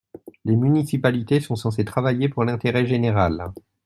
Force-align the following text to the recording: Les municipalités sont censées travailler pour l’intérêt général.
Les 0.45 0.55
municipalités 0.55 1.39
sont 1.41 1.55
censées 1.55 1.85
travailler 1.85 2.27
pour 2.27 2.43
l’intérêt 2.43 2.87
général. 2.87 3.51